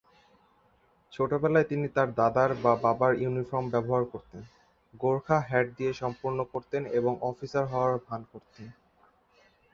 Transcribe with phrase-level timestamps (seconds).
[1.13, 4.43] ছোটবেলায় তিনি তার দাদার বা বাবার ইউনিফর্ম ব্যবহার করতেন,
[4.93, 8.67] গোর্খা হ্যাট দিয়ে সম্পূর্ণ করতেন এবং অফিসার হওয়ার ভান করতেন।